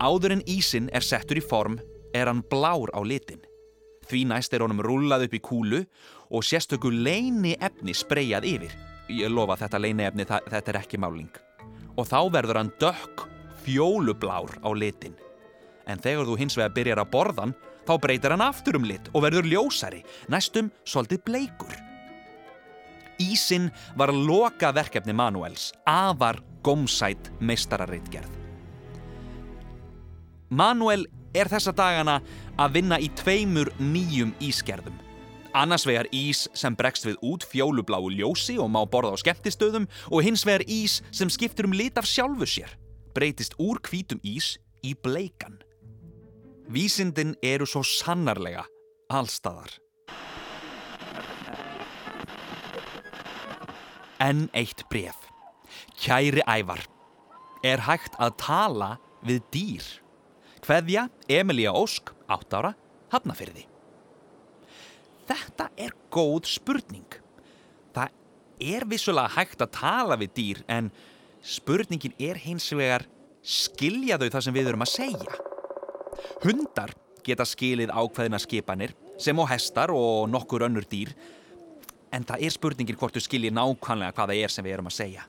Áður 0.02 0.38
en 0.38 0.44
ísin 0.50 0.90
er 0.96 1.06
settur 1.06 1.40
í 1.40 1.46
form 1.46 1.78
er 2.14 2.30
hann 2.32 2.44
blár 2.50 2.92
á 2.96 3.02
litin. 3.06 3.42
Því 4.10 4.26
næst 4.32 4.54
er 4.54 4.64
honum 4.66 4.82
rúlað 4.82 5.28
upp 5.28 5.36
í 5.38 5.42
kúlu 5.44 5.84
og 6.34 6.46
sérstöku 6.46 6.90
leini 6.90 7.56
efni 7.62 7.94
spreyjað 7.94 8.48
yfir. 8.50 8.74
Ég 9.10 9.30
lofa 9.34 9.58
þetta 9.64 9.82
leini 9.82 10.06
efni, 10.06 10.26
þetta 10.26 10.74
er 10.74 10.80
ekki 10.82 11.00
máling. 11.02 11.30
Og 11.98 12.08
þá 12.10 12.20
verður 12.34 12.62
hann 12.62 12.72
dökk 12.82 13.26
fjólublár 13.66 14.58
á 14.66 14.70
litin. 14.74 15.18
En 15.90 16.02
þegar 16.02 16.30
þú 16.30 16.38
hins 16.40 16.58
vegar 16.58 16.74
byrjar 16.74 17.04
að 17.04 17.12
borðan, 17.14 17.54
þá 17.86 17.94
breytir 18.02 18.34
hann 18.34 18.46
aftur 18.46 18.78
um 18.78 18.86
lit 18.86 19.10
og 19.14 19.26
verður 19.26 19.50
ljósari, 19.50 20.04
næstum 20.30 20.70
svolítið 20.86 21.24
bleikur. 21.26 21.78
Ísin 23.20 23.68
var 24.00 24.14
loka 24.16 24.72
verkefni 24.72 25.14
Manuels, 25.14 25.74
afar 25.86 26.40
gómsætt 26.64 27.34
meistararreitgerð. 27.42 28.30
Manuel 30.50 31.06
er 31.34 31.50
þessa 31.52 31.74
dagana 31.76 32.20
að 32.60 32.80
vinna 32.80 33.00
í 33.00 33.10
tveimur 33.20 33.72
nýjum 33.80 34.34
ískerðum. 34.44 34.98
Annars 35.58 35.86
vegar 35.88 36.06
ís 36.14 36.44
sem 36.54 36.76
bregst 36.78 37.08
við 37.08 37.18
út 37.26 37.46
fjólubláu 37.50 38.12
ljósi 38.14 38.60
og 38.62 38.70
má 38.70 38.84
borða 38.86 39.18
á 39.18 39.22
skemmtistöðum 39.22 39.88
og 40.12 40.22
hins 40.26 40.46
vegar 40.46 40.66
ís 40.70 41.00
sem 41.12 41.30
skiptur 41.30 41.66
um 41.66 41.74
lit 41.74 41.98
af 41.98 42.06
sjálfu 42.06 42.46
sér, 42.46 42.70
breytist 43.18 43.58
úr 43.58 43.82
hvítum 43.82 44.22
ís 44.22 44.58
í 44.86 44.94
bleikan. 44.94 45.58
Vísindin 46.70 47.34
eru 47.42 47.66
svo 47.66 47.82
sannarlega 47.82 48.68
allstaðar. 49.10 49.72
Enn 54.22 54.50
eitt 54.54 54.84
bref. 54.92 55.18
Kæri 56.00 56.44
ævar, 56.46 56.84
er 57.64 57.82
hægt 57.88 58.14
að 58.20 58.36
tala 58.40 58.92
við 59.26 59.42
dýr? 59.52 59.88
Hveðja 60.66 61.08
Emilia 61.32 61.74
Ósk, 61.76 62.12
8 62.28 62.60
ára, 62.60 62.74
hafnafyrði. 63.14 63.66
Þetta 65.30 65.70
er 65.78 65.94
góð 66.12 66.50
spurning. 66.50 67.20
Það 67.96 68.16
er 68.60 68.86
vissulega 68.90 69.36
hægt 69.38 69.62
að 69.64 69.74
tala 69.78 70.18
við 70.20 70.34
dýr 70.40 70.64
en 70.68 70.90
spurningin 71.46 72.16
er 72.20 72.40
hins 72.42 72.68
vegar 72.76 73.06
skilja 73.46 74.18
þau 74.20 74.30
það 74.30 74.46
sem 74.46 74.58
við 74.58 74.72
erum 74.72 74.86
að 74.86 74.94
segja. 74.94 75.38
Hundar 76.44 76.96
geta 77.24 77.46
skilið 77.48 77.94
ákveðina 77.94 78.40
skipanir 78.42 78.96
sem 79.22 79.38
á 79.40 79.46
hestar 79.52 79.94
og 79.94 80.28
nokkur 80.32 80.66
önnur 80.68 80.88
dýr 80.90 81.14
en 82.16 82.26
það 82.26 82.46
er 82.46 82.56
spurningin 82.56 82.98
hvort 83.00 83.16
þau 83.16 83.24
skiljið 83.24 83.56
nákvæmlega 83.56 84.16
hvað 84.18 84.34
það 84.34 84.44
er 84.44 84.54
sem 84.54 84.66
við 84.66 84.76
erum 84.78 84.90
að 84.90 84.98
segja. 84.98 85.26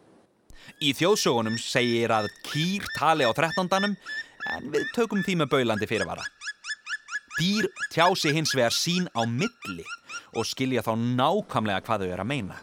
Í 0.81 0.93
þjóðsögunum 0.97 1.57
segir 1.61 2.13
að 2.15 2.29
kýr 2.47 2.87
tali 2.97 3.27
á 3.27 3.33
þrettándanum 3.37 3.97
en 4.55 4.71
við 4.73 4.89
tökum 4.97 5.23
því 5.27 5.37
með 5.41 5.53
baulandi 5.55 5.89
fyrirvara. 5.91 6.25
Dýr 7.41 7.69
tjási 7.93 8.35
hins 8.37 8.53
vegar 8.57 8.75
sín 8.75 9.07
á 9.17 9.25
milli 9.25 9.87
og 10.37 10.45
skilja 10.49 10.83
þá 10.85 10.93
nákvæmlega 10.99 11.85
hvað 11.87 12.05
þau 12.05 12.11
er 12.13 12.23
að 12.25 12.31
meina. 12.33 12.59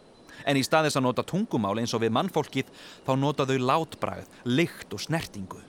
En 0.46 0.60
í 0.60 0.64
staðis 0.64 0.96
að 1.00 1.08
nota 1.08 1.26
tungumál 1.28 1.80
eins 1.82 1.96
og 1.98 2.04
við 2.04 2.14
mannfólkið 2.16 2.70
þá 3.08 3.12
nota 3.18 3.48
þau 3.50 3.58
látbragð, 3.58 4.30
lykt 4.46 4.94
og 4.94 5.02
snertingu. 5.02 5.64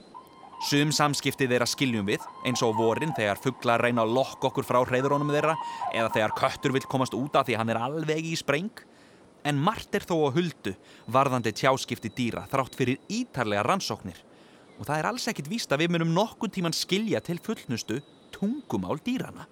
Sum 0.69 0.91
samskipti 0.91 1.47
þeirra 1.47 1.65
skiljum 1.69 2.07
við, 2.07 2.23
eins 2.45 2.61
og 2.67 2.75
vorin 2.77 3.15
þegar 3.15 3.39
fugglar 3.39 3.81
reyna 3.81 4.03
að 4.03 4.13
lokka 4.17 4.49
okkur 4.51 4.67
frá 4.67 4.81
hreyðurónum 4.83 5.31
þeirra 5.31 5.55
eða 5.93 6.11
þegar 6.17 6.35
köttur 6.35 6.75
vil 6.75 6.85
komast 6.91 7.15
úta 7.15 7.45
því 7.47 7.57
hann 7.59 7.71
er 7.71 7.79
alveg 7.79 8.27
í 8.27 8.35
spreng. 8.39 8.83
En 9.47 9.57
margt 9.63 9.95
er 9.95 10.03
þó 10.03 10.17
að 10.27 10.35
huldu 10.35 10.73
varðandi 11.07 11.55
tjáskipti 11.55 12.11
dýra 12.11 12.43
þrátt 12.51 12.75
fyrir 12.75 12.99
ítarlega 13.07 13.63
rannsóknir 13.63 14.19
og 14.79 14.87
það 14.87 15.01
er 15.01 15.07
alls 15.09 15.27
ekkit 15.27 15.49
víst 15.51 15.73
að 15.75 15.83
við 15.83 15.93
munum 15.93 16.13
nokkun 16.15 16.51
tíman 16.55 16.75
skilja 16.75 17.19
til 17.23 17.37
fullnustu 17.43 17.99
tungumál 18.33 18.99
dýrana. 19.03 19.45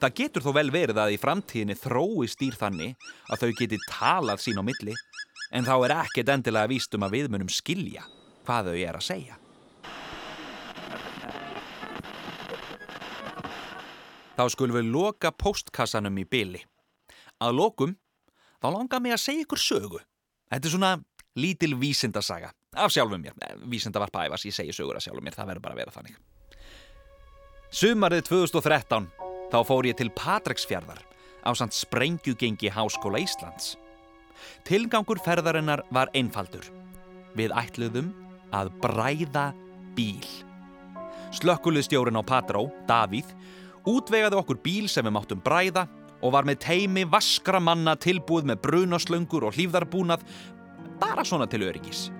Það 0.00 0.16
getur 0.16 0.44
þó 0.44 0.54
vel 0.56 0.70
verið 0.72 0.98
að 0.98 1.14
í 1.14 1.20
framtíðinni 1.20 1.76
þrói 1.78 2.26
stýr 2.32 2.56
þannig 2.58 3.08
að 3.30 3.44
þau 3.44 3.50
geti 3.58 3.78
talað 3.86 4.42
sín 4.42 4.58
á 4.58 4.64
milli 4.64 4.96
en 5.54 5.66
þá 5.66 5.74
er 5.76 5.96
ekkit 6.00 6.32
endilega 6.32 6.70
víst 6.72 6.96
um 6.96 7.06
að 7.06 7.16
við 7.18 7.30
munum 7.30 7.52
skilja 7.52 8.06
hvað 8.48 8.70
þau 8.72 8.76
er 8.80 8.98
að 8.98 9.06
segja. 9.06 9.36
Þá 14.40 14.44
skulum 14.54 14.78
við 14.78 14.88
loka 14.88 15.30
postkassanum 15.36 16.16
í 16.16 16.24
byli. 16.24 16.62
Að 17.44 17.58
lokum, 17.58 17.92
þá 18.56 18.68
langar 18.72 19.02
mig 19.04 19.12
að 19.12 19.20
segja 19.20 19.44
ykkur 19.44 19.60
sögu. 19.60 20.00
Þetta 20.48 20.66
er 20.66 20.72
svona 20.72 20.92
lítil 21.36 21.74
vísindasaga 21.76 22.54
af 22.76 22.92
sjálfum 22.92 23.22
mér. 23.22 23.34
Vísinda 23.66 23.98
var 24.00 24.10
pæfas, 24.10 24.44
ég 24.46 24.54
segi 24.54 24.72
sögur 24.72 24.96
af 24.96 25.02
sjálfum 25.02 25.24
mér, 25.24 25.34
það 25.34 25.50
verður 25.50 25.64
bara 25.64 25.74
að 25.74 25.80
vera 25.82 25.94
þannig. 25.94 26.18
Sumarið 27.70 28.22
2013 28.28 29.08
þá 29.50 29.58
fór 29.66 29.86
ég 29.86 29.96
til 29.98 30.10
Patreksfjörðar 30.14 31.02
á 31.42 31.50
samt 31.54 31.74
sprengjugengi 31.74 32.70
Háskóla 32.70 33.22
Íslands. 33.22 33.76
Tilgangur 34.64 35.20
ferðarinnar 35.24 35.82
var 35.90 36.10
einfaldur. 36.14 36.64
Við 37.34 37.54
ætluðum 37.54 38.12
að 38.54 38.72
bræða 38.82 39.50
bíl. 39.94 40.26
Slökkulistjórin 41.34 42.18
á 42.18 42.22
Patró, 42.26 42.68
Davíð, 42.86 43.28
útvegaði 43.86 44.38
okkur 44.38 44.58
bíl 44.62 44.88
sem 44.90 45.06
við 45.06 45.14
máttum 45.14 45.42
bræða 45.42 45.86
og 46.20 46.34
var 46.34 46.46
með 46.46 46.62
teimi 46.66 47.06
vaskra 47.08 47.60
manna 47.62 47.94
tilbúið 47.96 48.50
með 48.50 48.62
brunaslöngur 48.66 49.46
og 49.46 49.54
hlýfðarbúnað 49.56 50.26
bara 51.00 51.24
svona 51.24 51.46
til 51.48 51.64
öryggis. 51.64 52.10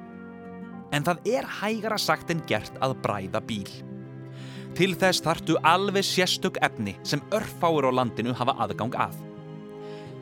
En 0.92 1.06
það 1.06 1.26
er 1.36 1.46
hægara 1.60 1.98
sagt 1.98 2.30
en 2.34 2.42
gert 2.50 2.74
að 2.82 2.96
bræða 3.04 3.40
bíl. 3.46 3.70
Til 4.78 4.94
þess 4.98 5.22
þartu 5.24 5.56
alveg 5.66 6.06
sérstök 6.06 6.58
efni 6.62 6.94
sem 7.02 7.22
örfáur 7.34 7.86
á 7.86 7.92
landinu 7.94 8.34
hafa 8.34 8.54
aðgang 8.64 8.94
að. 8.94 9.16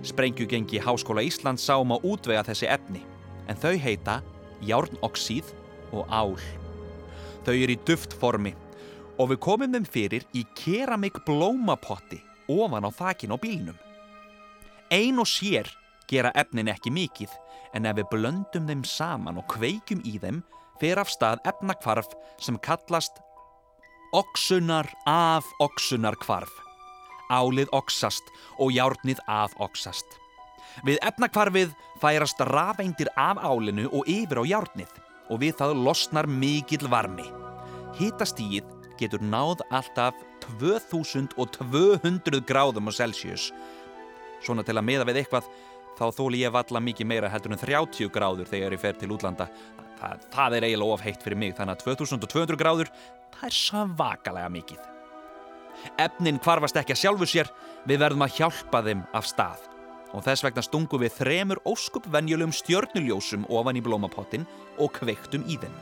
Sprengjugengi 0.09 0.81
Háskóla 0.81 1.25
Íslands 1.27 1.65
sáum 1.67 1.93
á 1.93 1.99
útvega 2.01 2.45
þessi 2.47 2.69
efni, 2.71 3.03
en 3.49 3.59
þau 3.59 3.75
heita 3.81 4.21
járnoxíð 4.65 5.53
og 5.93 6.09
ál. 6.09 6.37
Þau 7.45 7.55
eru 7.55 7.75
í 7.75 7.83
duftformi 7.89 8.55
og 9.19 9.33
við 9.33 9.43
komum 9.43 9.75
þeim 9.75 9.89
fyrir 9.89 10.27
í 10.37 10.45
keramik 10.57 11.21
blómapotti 11.27 12.21
ofan 12.49 12.87
á 12.87 12.91
þakin 12.93 13.35
á 13.35 13.37
bílnum. 13.41 13.79
Ein 14.91 15.21
og 15.21 15.29
sér 15.29 15.69
gera 16.09 16.33
efnin 16.35 16.71
ekki 16.73 16.93
mikið 16.95 17.33
en 17.77 17.89
ef 17.89 17.99
við 17.99 18.11
blöndum 18.13 18.69
þeim 18.69 18.85
saman 18.89 19.41
og 19.41 19.49
kveikjum 19.53 20.05
í 20.09 20.19
þeim 20.23 20.43
fer 20.81 21.01
af 21.01 21.11
stað 21.13 21.43
efnakvarf 21.49 22.13
sem 22.41 22.59
kallast 22.65 23.21
Oksunar 24.13 24.89
af 25.05 25.45
oksunar 25.61 26.15
kvarf. 26.17 26.49
Álið 27.29 27.69
oksast 27.77 28.25
og 28.57 28.73
járnið 28.73 29.21
af 29.29 29.53
oksast. 29.61 30.07
Við 30.81 30.97
efnakvarfið 31.05 31.75
færast 32.01 32.41
rafeindir 32.49 33.11
af 33.21 33.37
álinu 33.45 33.85
og 33.93 34.09
yfir 34.09 34.41
á 34.41 34.45
járnið 34.49 34.95
og 35.29 35.43
við 35.43 35.59
það 35.61 35.83
losnar 35.85 36.25
mikill 36.25 36.89
varmi. 36.89 37.27
Hitastíð 38.01 38.65
getur 38.97 39.21
náð 39.21 39.61
alltaf 39.69 40.17
2200 40.57 42.41
gráðum 42.49 42.89
á 42.89 42.93
Celsius. 42.97 43.51
Svona 44.41 44.65
til 44.65 44.79
að 44.79 44.89
miða 44.89 45.05
við 45.05 45.21
eitthvað 45.21 45.53
þá 45.99 46.07
þóli 46.15 46.43
ég 46.45 46.55
valla 46.55 46.83
mikið 46.83 47.11
meira 47.11 47.31
heldur 47.33 47.55
en 47.55 47.63
30 47.63 48.13
gráður 48.15 48.51
þegar 48.51 48.77
ég 48.77 48.83
fer 48.83 48.99
til 48.99 49.11
útlanda. 49.15 49.49
Það, 49.99 50.29
það 50.35 50.57
er 50.57 50.67
eiginlega 50.69 50.95
of 50.95 51.03
heitt 51.03 51.25
fyrir 51.25 51.41
mig 51.41 51.57
þannig 51.59 51.75
að 51.75 51.99
2200 51.99 52.61
gráður, 52.61 52.93
það 53.35 53.49
er 53.49 53.57
svakalega 53.57 54.53
mikið. 54.55 54.87
Efnin 55.99 56.39
kvarfast 56.43 56.79
ekki 56.79 56.95
að 56.95 57.03
sjálfu 57.03 57.29
sér, 57.31 57.51
við 57.87 58.01
verðum 58.03 58.25
að 58.27 58.39
hjálpa 58.39 58.83
þeim 58.87 59.03
af 59.15 59.29
stað. 59.29 59.67
Og 60.17 60.25
þess 60.25 60.45
vegna 60.47 60.65
stungum 60.65 61.03
við 61.03 61.19
þremur 61.19 61.61
óskup 61.69 62.07
venjulegum 62.13 62.55
stjörnuljósum 62.57 63.45
ofan 63.53 63.77
í 63.77 63.85
blómapottin 63.85 64.47
og 64.81 64.95
kveiktum 64.97 65.45
í 65.51 65.59
þeim. 65.61 65.75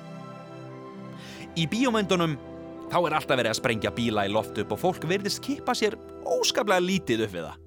Í 1.56 1.64
bíómyndunum 1.72 2.34
þá 2.90 2.98
er 2.98 3.16
alltaf 3.18 3.38
verið 3.38 3.52
að 3.52 3.60
sprengja 3.60 3.94
bíla 3.94 4.26
í 4.26 4.32
loft 4.32 4.58
upp 4.60 4.74
og 4.74 4.82
fólk 4.82 5.06
verðist 5.08 5.44
kipa 5.44 5.76
sér 5.78 5.96
óskaplega 6.26 6.82
lítið 6.82 7.24
upp 7.28 7.38
við 7.38 7.48
það. 7.48 7.65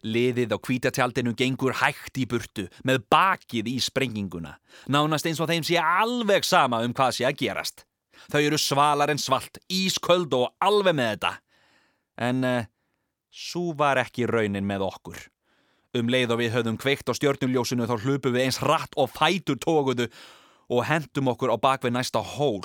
Liðið 0.00 0.54
á 0.56 0.58
kvítatjaldinu 0.58 1.34
gengur 1.36 1.74
hægt 1.82 2.16
í 2.16 2.24
burtu 2.28 2.64
með 2.88 3.02
bakið 3.12 3.68
í 3.68 3.76
sprenginguna. 3.84 4.54
Nánast 4.88 5.28
eins 5.28 5.40
og 5.42 5.50
þeim 5.50 5.66
sé 5.66 5.76
alveg 5.76 6.46
sama 6.48 6.80
um 6.86 6.94
hvað 6.96 7.18
sé 7.18 7.26
að 7.28 7.40
gerast. 7.42 7.84
Þau 8.32 8.40
eru 8.40 8.58
svalar 8.60 9.12
en 9.12 9.20
svalt, 9.20 9.60
ísköld 9.68 10.32
og 10.36 10.50
alveg 10.64 10.96
með 10.96 11.12
þetta. 11.14 11.32
En 12.20 12.44
uh, 12.48 12.64
svo 13.28 13.74
var 13.76 14.00
ekki 14.00 14.28
raunin 14.28 14.68
með 14.68 14.86
okkur. 14.88 15.20
Um 15.96 16.08
leið 16.12 16.36
og 16.36 16.40
við 16.40 16.54
höfðum 16.54 16.78
kveikt 16.80 17.10
á 17.10 17.18
stjörnuljósinu 17.18 17.88
þá 17.90 17.96
hlupum 17.98 18.36
við 18.36 18.46
eins 18.46 18.60
rætt 18.62 18.96
og 18.96 19.10
fætur 19.10 19.58
tóguðu 19.60 20.06
og 20.70 20.84
hendum 20.86 21.32
okkur 21.32 21.52
á 21.52 21.56
bakvið 21.58 21.96
næsta 21.96 22.22
hól. 22.22 22.62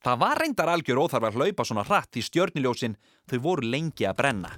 Það 0.00 0.20
var 0.22 0.40
reyndar 0.40 0.70
algjör 0.72 1.02
óþarf 1.04 1.28
að 1.28 1.36
hlaupa 1.36 1.66
svona 1.68 1.84
rætt 1.84 2.16
í 2.16 2.24
stjörnuljósin 2.24 2.96
þau 3.28 3.40
voru 3.44 3.68
lengi 3.68 4.08
að 4.08 4.16
brenna. 4.22 4.54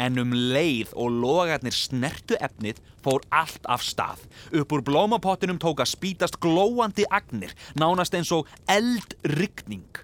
En 0.00 0.16
um 0.18 0.32
leið 0.32 0.94
og 0.96 1.12
logarnir 1.22 1.74
snertu 1.76 2.38
efnið 2.40 2.80
fór 3.04 3.24
allt 3.34 3.66
af 3.68 3.84
stað. 3.84 4.22
Upp 4.56 4.72
úr 4.72 4.84
blómapottinum 4.86 5.60
tók 5.60 5.82
að 5.82 5.92
spítast 5.92 6.38
glóandi 6.40 7.04
agnir, 7.10 7.52
nánast 7.76 8.14
eins 8.16 8.32
og 8.32 8.48
eldryggning. 8.70 10.02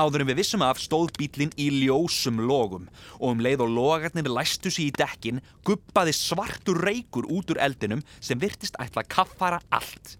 Áður 0.00 0.22
en 0.22 0.30
við 0.30 0.38
vissum 0.40 0.62
af 0.64 0.78
stóð 0.80 1.10
bílinn 1.18 1.52
í 1.60 1.66
ljósum 1.82 2.38
logum 2.48 2.86
og 3.18 3.34
um 3.34 3.42
leið 3.44 3.66
og 3.66 3.74
logarnir 3.74 4.30
læstu 4.32 4.72
sér 4.72 4.86
í 4.86 4.94
dekkin 4.96 5.42
guppaði 5.68 6.14
svartur 6.16 6.80
reykur 6.86 7.28
út 7.28 7.52
úr 7.52 7.60
eldinum 7.60 8.00
sem 8.16 8.40
virtist 8.40 8.78
ætla 8.80 9.04
að 9.04 9.10
kaffara 9.12 9.60
allt. 9.68 10.16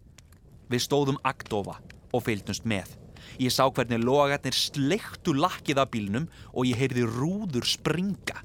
Við 0.69 0.85
stóðum 0.85 1.21
agdofa 1.25 1.79
og 2.13 2.27
fylgdumst 2.27 2.69
með. 2.69 2.93
Ég 3.41 3.55
sá 3.55 3.65
hvernig 3.73 4.05
logarnir 4.05 4.57
sleiktu 4.57 5.33
lakkið 5.39 5.81
af 5.81 5.91
bílnum 5.95 6.29
og 6.53 6.69
ég 6.69 6.77
heyrði 6.77 7.07
rúður 7.09 7.65
springa. 7.65 8.43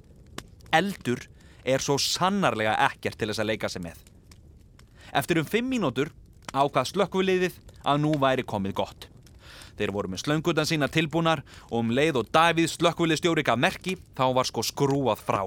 Eldur 0.76 1.24
er 1.66 1.82
svo 1.82 1.98
sannarlega 2.02 2.76
ekkert 2.90 3.18
til 3.20 3.32
þess 3.32 3.42
að 3.42 3.52
leika 3.52 3.72
sig 3.72 3.84
með. 3.86 3.98
Eftir 5.16 5.40
um 5.42 5.48
fimm 5.48 5.70
mínútur 5.72 6.12
ákvað 6.52 6.92
slökkviliðið 6.92 7.60
að 7.86 8.02
nú 8.04 8.16
væri 8.22 8.46
komið 8.48 8.76
gott. 8.78 9.08
Þeir 9.76 9.92
voru 9.92 10.12
með 10.12 10.24
slöngutan 10.24 10.68
sína 10.68 10.88
tilbúnar 10.92 11.42
og 11.70 11.82
um 11.82 11.92
leið 11.92 12.22
og 12.22 12.30
Davíð 12.36 12.70
slökkvilistjóri 12.72 13.44
gaf 13.44 13.60
merki 13.60 13.98
þá 14.16 14.26
var 14.38 14.48
sko 14.48 14.64
skrúað 14.64 15.24
frá. 15.28 15.44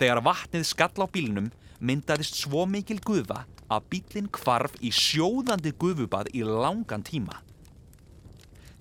Þegar 0.00 0.22
vatnið 0.24 0.64
skall 0.68 1.04
á 1.04 1.06
bílnum 1.12 1.50
myndaðist 1.82 2.38
svo 2.40 2.64
mikil 2.70 3.00
gufa 3.04 3.42
að 3.72 3.88
bílinn 3.92 4.30
kvarf 4.32 4.76
í 4.80 4.92
sjóðandi 4.94 5.74
gufubað 5.80 6.30
í 6.36 6.44
langan 6.46 7.04
tíma. 7.04 7.40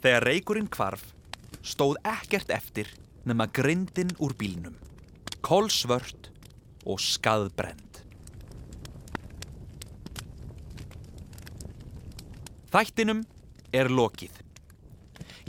Þegar 0.01 0.27
reykurinn 0.27 0.71
kvarf 0.71 1.03
stóð 1.61 1.99
ekkert 2.07 2.51
eftir 2.53 2.89
nema 3.27 3.47
grindin 3.53 4.13
úr 4.23 4.33
bílnum, 4.37 4.73
kolsvört 5.45 6.29
og 6.85 7.01
skaðbrend. 7.01 8.01
Þættinum 12.71 13.25
er 13.75 13.89
lokið. 13.91 14.37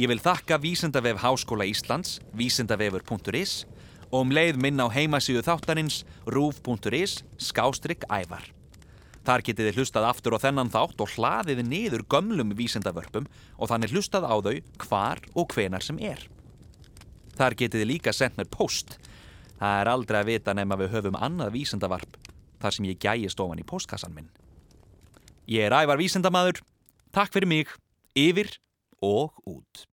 Ég 0.01 0.09
vil 0.11 0.19
þakka 0.19 0.57
Vísendavef 0.63 1.21
Háskóla 1.23 1.67
Íslands, 1.69 2.17
vísendavefur.is 2.35 3.63
og 4.09 4.25
um 4.25 4.33
leið 4.35 4.59
minna 4.61 4.89
á 4.89 4.95
heimasíðu 4.95 5.45
þáttarins 5.47 6.03
rúf.is 6.27 7.21
skástrygg 7.39 8.05
ævar. 8.11 8.49
Þar 9.23 9.45
getið 9.47 9.69
þið 9.69 9.79
hlustað 9.79 10.07
aftur 10.09 10.35
á 10.35 10.43
þennan 10.43 10.73
þátt 10.73 11.03
og 11.05 11.13
hlaðið 11.15 11.63
niður 11.69 12.03
gömlum 12.11 12.57
vísendavörpum 12.59 13.29
og 13.55 13.71
þannig 13.71 13.95
hlustað 13.95 14.27
á 14.27 14.35
þau 14.43 14.57
hvar 14.83 15.23
og 15.39 15.55
hvenar 15.55 15.85
sem 15.85 16.01
er. 16.03 16.27
Þar 17.39 17.57
getið 17.61 17.85
þið 17.85 17.91
líka 17.93 18.13
sendt 18.17 18.41
mér 18.41 18.51
post. 18.51 18.99
Það 19.63 19.77
er 19.79 19.89
aldrei 19.93 20.17
að 20.19 20.27
vita 20.27 20.53
nefn 20.59 20.75
að 20.75 20.81
við 20.83 20.95
höfum 20.97 21.17
annað 21.23 21.53
vísendavarp 21.55 22.17
þar 22.59 22.75
sem 22.75 22.87
ég 22.89 22.99
gæjist 22.99 23.43
ofan 23.45 23.61
í 23.63 23.67
postkassan 23.67 24.11
minn. 24.11 24.27
Ég 25.47 25.69
er 25.69 25.77
ævar 25.77 26.01
vísendamadur. 26.01 26.59
Takk 27.15 27.31
fyrir 27.31 27.47
mig, 27.47 27.71
yfir 28.19 28.51
og 28.99 29.39
út. 29.47 29.85